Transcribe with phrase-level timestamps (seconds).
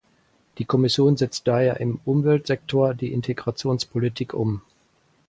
[0.57, 4.63] Die Kommission setzt daher im Umweltsektor die Integrationspolitik um.